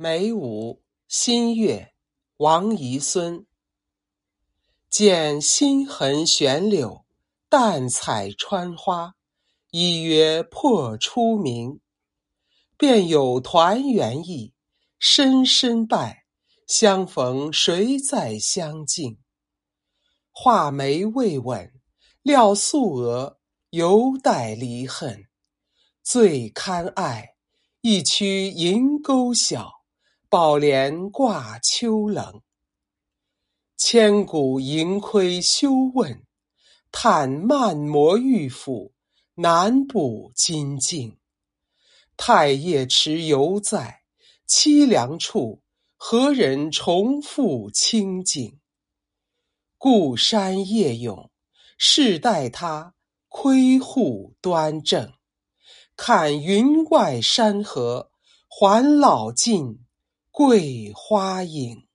[0.00, 1.92] 梅舞新月，
[2.36, 3.44] 王遗孙。
[4.88, 7.04] 见新痕悬柳，
[7.48, 9.16] 淡彩穿花，
[9.72, 11.80] 一约破初明。
[12.76, 14.54] 便有团圆意，
[15.00, 16.26] 深深拜，
[16.68, 19.18] 相逢谁在相敬？
[20.30, 21.72] 画眉未吻，
[22.22, 23.40] 料素娥，
[23.70, 25.24] 犹带离恨。
[26.04, 27.34] 最堪爱，
[27.80, 29.77] 一曲银钩晓。
[30.30, 32.42] 宝帘挂秋冷，
[33.78, 36.22] 千古盈亏休问。
[36.92, 38.92] 叹漫磨玉斧，
[39.36, 41.16] 难补金镜。
[42.18, 44.02] 太液池犹在，
[44.46, 45.62] 凄凉处，
[45.96, 48.58] 何人重复清景？
[49.78, 51.30] 故山夜咏，
[51.78, 52.94] 试待他
[53.30, 55.10] 窥户端正。
[55.96, 58.10] 看云外山河，
[58.46, 59.86] 还老尽。
[60.38, 61.87] 桂花影。